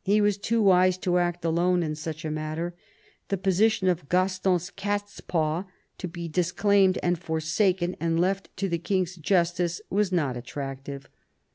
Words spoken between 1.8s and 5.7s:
in such a matter: the position of Gaston's cat's paw,